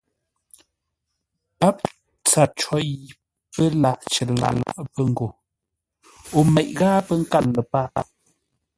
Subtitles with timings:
[1.59, 1.77] Pǎp
[2.25, 2.99] tsâr có yi
[3.53, 4.55] pə́ lâʼ cər lâʼ
[4.93, 5.27] pə́ ngô
[6.37, 7.89] o meʼ ghâa pə́ nkâr ləpâʼ.